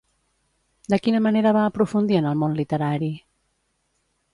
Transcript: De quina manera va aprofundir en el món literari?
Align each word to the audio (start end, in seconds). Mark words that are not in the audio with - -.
De 0.93 0.99
quina 1.07 1.21
manera 1.27 1.53
va 1.59 1.67
aprofundir 1.73 2.21
en 2.23 2.33
el 2.33 2.43
món 2.45 2.59
literari? 2.65 3.15